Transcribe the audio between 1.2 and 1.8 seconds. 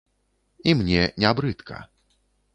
не брыдка.